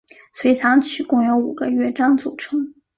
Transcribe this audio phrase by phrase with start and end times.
[0.33, 2.73] 随想曲共有五个乐章组成。